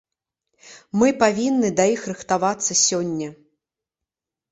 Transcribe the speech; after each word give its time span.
Мы 1.01 1.07
павінны 1.23 1.69
да 1.79 1.85
іх 1.95 2.01
рыхтавацца 2.11 2.79
сёння. 2.85 3.29